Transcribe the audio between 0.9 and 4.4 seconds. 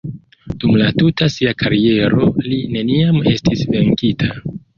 tuta sia kariero li neniam estis venkita.